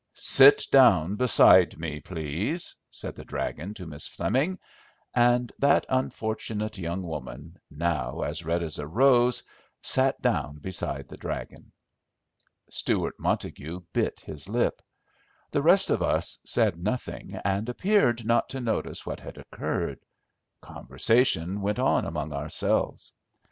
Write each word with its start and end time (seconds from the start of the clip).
"Sit 0.15 0.63
down 0.71 1.15
beside 1.15 1.77
me, 1.77 1.99
please?" 1.99 2.75
said 2.89 3.15
the 3.15 3.23
"dragon" 3.23 3.75
to 3.75 3.85
Miss 3.85 4.07
Fleming; 4.07 4.57
and 5.13 5.51
that 5.59 5.85
unfortunate 5.89 6.79
young 6.79 7.03
woman, 7.03 7.59
now 7.69 8.21
as 8.21 8.43
red 8.43 8.63
as 8.63 8.79
a 8.79 8.87
rose, 8.87 9.43
sat 9.83 10.19
down 10.19 10.57
beside 10.57 11.07
the 11.07 11.17
"dragon." 11.17 11.71
Stewart 12.67 13.13
Montague 13.19 13.81
bit 13.93 14.21
his 14.21 14.49
lip. 14.49 14.81
The 15.51 15.61
rest 15.61 15.91
of 15.91 16.01
us 16.01 16.39
said 16.47 16.79
nothing, 16.81 17.35
and 17.45 17.69
appeared 17.69 18.25
not 18.25 18.49
to 18.49 18.59
notice 18.59 19.05
what 19.05 19.19
had 19.19 19.37
occurred. 19.37 19.99
Conversation 20.61 21.61
went 21.61 21.77
on 21.77 22.05
among 22.05 22.33
ourselves. 22.33 23.13